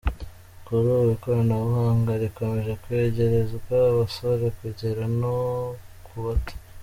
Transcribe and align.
Kuri 0.65 0.87
ubu 0.97 1.09
ikoranabuhanga 1.15 2.11
rikomeje 2.23 2.73
kwegerezwa 2.83 3.73
abasora 3.91 4.45
kugera 4.59 5.03
no 5.19 5.35
ku 6.05 6.15
bato. 6.25 6.53